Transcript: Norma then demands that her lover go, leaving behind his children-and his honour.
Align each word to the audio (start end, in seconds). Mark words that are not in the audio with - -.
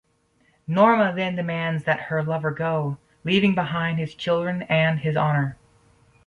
Norma 0.65 1.13
then 1.15 1.35
demands 1.35 1.83
that 1.83 1.99
her 1.99 2.23
lover 2.23 2.49
go, 2.49 2.97
leaving 3.23 3.53
behind 3.53 3.99
his 3.99 4.15
children-and 4.15 5.01
his 5.01 5.15
honour. 5.15 5.57